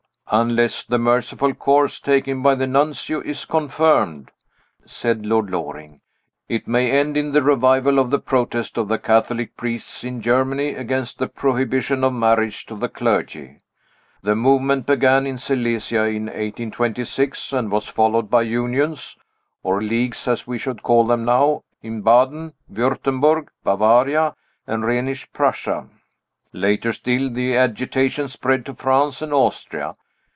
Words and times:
"Unless 0.33 0.85
the 0.85 0.97
merciful 0.97 1.53
course 1.53 1.99
taken 1.99 2.41
by 2.41 2.55
the 2.55 2.65
Nuncio 2.65 3.19
is 3.19 3.43
confirmed," 3.43 4.31
said 4.85 5.25
Lord 5.25 5.49
Loring, 5.49 5.99
"it 6.47 6.69
may 6.69 6.89
end 6.89 7.17
in 7.17 7.35
a 7.35 7.41
revival 7.41 7.99
of 7.99 8.11
the 8.11 8.19
protest 8.19 8.77
of 8.77 8.87
the 8.87 8.97
Catholic 8.97 9.57
priests 9.57 10.05
in 10.05 10.21
Germany 10.21 10.69
against 10.73 11.19
the 11.19 11.27
prohibition 11.27 12.01
of 12.05 12.13
marriage 12.13 12.65
to 12.67 12.75
the 12.77 12.87
clergy. 12.87 13.57
The 14.21 14.33
movement 14.33 14.85
began 14.85 15.27
in 15.27 15.37
Silesia 15.37 16.03
in 16.05 16.27
1826, 16.27 17.51
and 17.51 17.69
was 17.69 17.89
followed 17.89 18.29
by 18.29 18.43
unions 18.43 19.17
(or 19.63 19.81
Leagues, 19.83 20.29
as 20.29 20.47
we 20.47 20.57
should 20.57 20.81
call 20.81 21.05
them 21.07 21.25
now) 21.25 21.65
in 21.81 22.03
Baden, 22.03 22.53
Wurtemburg, 22.69 23.51
Bavaria, 23.65 24.35
and 24.65 24.85
Rhenish 24.85 25.29
Prussia. 25.33 25.89
Later 26.53 26.93
still, 26.93 27.29
the 27.29 27.57
agitation 27.57 28.29
spread 28.29 28.65
to 28.67 28.73
France 28.73 29.21
and 29.21 29.33
Austria. 29.33 29.97